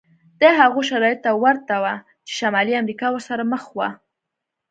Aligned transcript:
دا 0.41 0.49
هغو 0.59 0.79
شرایطو 0.89 1.21
ته 1.25 1.31
ورته 1.43 1.73
و 1.83 1.85
چې 2.27 2.33
شمالي 2.39 2.73
امریکا 2.81 3.07
ورسره 3.11 3.43
مخ 3.53 3.63
وه. 3.77 3.89